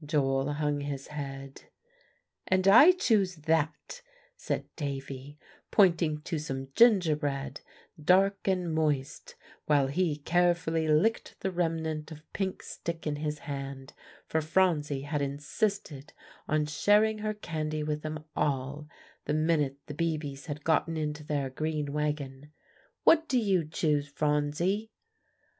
[0.03, 1.65] Joel hung his head.
[2.47, 4.01] "And I choose that,"
[4.35, 5.37] said Davie,
[5.69, 7.61] pointing to some gingerbread,
[8.03, 9.35] dark and moist,
[9.67, 13.93] while he carefully licked the remnant of pink stick in his hand,
[14.25, 16.13] for Phronsie had insisted
[16.47, 18.87] on sharing her candy with them all,
[19.25, 22.51] the minute the Beebes had gotten into their green wagon,
[23.03, 24.89] "what do you choose, Phronsie?"